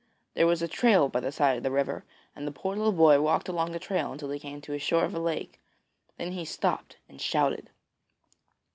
There 0.33 0.47
was 0.47 0.63
a 0.63 0.67
trail 0.67 1.09
by 1.09 1.19
the 1.19 1.31
side 1.31 1.57
of 1.57 1.61
the 1.63 1.69
river, 1.69 2.05
and 2.35 2.47
the 2.47 2.51
poor 2.51 2.75
little 2.75 2.91
boy 2.91 3.21
walked 3.21 3.47
along 3.47 3.71
the 3.71 3.77
trail 3.77 4.17
till 4.17 4.31
he 4.31 4.39
came 4.39 4.59
to 4.61 4.71
the 4.71 4.79
shore 4.79 5.05
of 5.05 5.13
a 5.13 5.19
lake; 5.19 5.59
then 6.17 6.31
he 6.31 6.43
stopped 6.43 6.97
and 7.07 7.21
shouted. 7.21 7.69